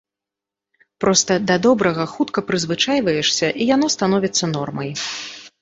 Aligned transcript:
Проста, 1.03 1.37
да 1.51 1.57
добрага 1.67 2.07
хутка 2.15 2.45
прызвычайваешся 2.49 3.51
і 3.51 3.63
яно 3.77 3.91
становіцца 3.97 4.53
нормай. 4.59 4.91